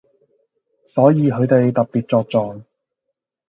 [0.87, 2.63] 所以佢哋特別作狀⠀